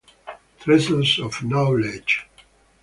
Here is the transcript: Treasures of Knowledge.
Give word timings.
Treasures 0.59 1.19
of 1.19 1.43
Knowledge. 1.43 2.27